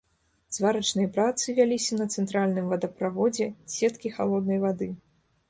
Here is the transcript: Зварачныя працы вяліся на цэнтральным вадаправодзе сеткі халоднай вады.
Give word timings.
Зварачныя 0.55 1.09
працы 1.17 1.55
вяліся 1.59 1.99
на 1.99 2.07
цэнтральным 2.15 2.73
вадаправодзе 2.73 3.51
сеткі 3.77 4.15
халоднай 4.19 4.59
вады. 4.67 4.91